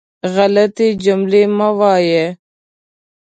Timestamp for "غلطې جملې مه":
0.33-1.69